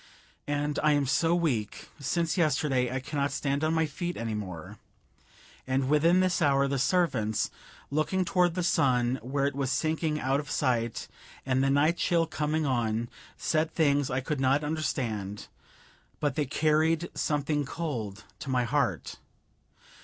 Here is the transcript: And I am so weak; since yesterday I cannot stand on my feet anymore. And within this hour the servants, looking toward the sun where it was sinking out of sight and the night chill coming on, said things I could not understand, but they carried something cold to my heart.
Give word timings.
And 0.47 0.79
I 0.81 0.93
am 0.93 1.05
so 1.05 1.35
weak; 1.35 1.89
since 1.99 2.35
yesterday 2.35 2.91
I 2.91 2.99
cannot 2.99 3.31
stand 3.31 3.63
on 3.63 3.75
my 3.75 3.85
feet 3.85 4.17
anymore. 4.17 4.79
And 5.67 5.89
within 5.89 6.21
this 6.21 6.41
hour 6.41 6.67
the 6.67 6.79
servants, 6.79 7.51
looking 7.91 8.25
toward 8.25 8.55
the 8.55 8.63
sun 8.63 9.19
where 9.21 9.45
it 9.45 9.53
was 9.53 9.69
sinking 9.69 10.19
out 10.19 10.39
of 10.39 10.49
sight 10.49 11.07
and 11.45 11.63
the 11.63 11.69
night 11.69 11.97
chill 11.97 12.25
coming 12.25 12.65
on, 12.65 13.09
said 13.37 13.69
things 13.69 14.09
I 14.09 14.21
could 14.21 14.39
not 14.39 14.63
understand, 14.63 15.45
but 16.19 16.33
they 16.33 16.47
carried 16.47 17.11
something 17.13 17.63
cold 17.63 18.23
to 18.39 18.49
my 18.49 18.63
heart. 18.63 19.17